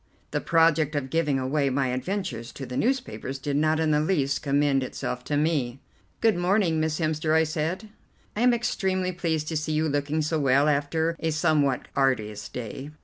The 0.31 0.41
project 0.41 0.95
of 0.95 1.11
giving 1.11 1.37
away 1.37 1.69
my 1.69 1.89
adventures 1.89 2.51
to 2.53 2.65
the 2.65 2.75
newspapers 2.75 3.37
did 3.37 3.55
not 3.55 3.79
in 3.79 3.91
the 3.91 3.99
least 3.99 4.41
commend 4.41 4.81
itself 4.81 5.23
to 5.25 5.37
me. 5.37 5.79
"Good 6.21 6.35
morning, 6.35 6.79
Miss 6.79 6.97
Hemster," 6.99 7.35
I 7.35 7.43
said, 7.43 7.87
"I 8.35 8.41
am 8.41 8.51
extremely 8.51 9.11
pleased 9.11 9.47
to 9.49 9.57
see 9.57 9.73
you 9.73 9.87
looking 9.87 10.23
so 10.23 10.39
well 10.39 10.67
after 10.67 11.15
a 11.19 11.29
somewhat 11.29 11.87
arduous 11.95 12.49
day." 12.49 12.89